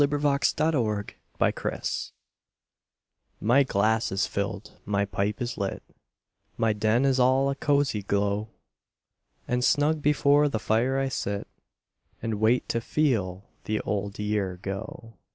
The 0.01 0.07
Passing 0.07 0.65
of 0.65 0.71
the 1.37 1.53
Year 1.63 1.81
My 3.39 3.61
glass 3.61 4.11
is 4.11 4.25
filled, 4.25 4.79
my 4.83 5.05
pipe 5.05 5.39
is 5.39 5.59
lit, 5.59 5.83
My 6.57 6.73
den 6.73 7.05
is 7.05 7.19
all 7.19 7.51
a 7.51 7.55
cosy 7.55 8.01
glow; 8.01 8.49
And 9.47 9.63
snug 9.63 10.01
before 10.01 10.49
the 10.49 10.57
fire 10.57 10.97
I 10.97 11.07
sit, 11.09 11.47
And 12.19 12.39
wait 12.41 12.67
to 12.69 12.81
FEEL 12.81 13.43
the 13.65 13.79
old 13.81 14.17
year 14.17 14.57
go. 14.63 15.19